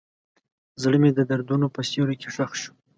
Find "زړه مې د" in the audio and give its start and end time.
0.81-1.19